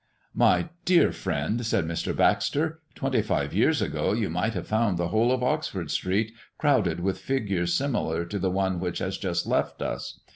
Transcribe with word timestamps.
"My 0.33 0.69
dear 0.83 1.11
friend," 1.11 1.63
said 1.63 1.85
Mr. 1.85 2.15
Baxter, 2.17 2.81
"twenty 2.95 3.21
five 3.21 3.53
years 3.53 3.83
ago 3.83 4.13
you 4.13 4.31
might 4.31 4.55
have 4.55 4.65
found 4.65 4.97
the 4.97 5.09
whole 5.09 5.31
of 5.31 5.43
Oxford 5.43 5.91
Street 5.91 6.31
crowded 6.57 7.01
with 7.01 7.19
figures 7.19 7.75
similar 7.75 8.25
to 8.25 8.39
the 8.39 8.49
one 8.49 8.79
which 8.79 8.97
has 8.97 9.19
just 9.19 9.45
left 9.45 9.79
us. 9.83 10.19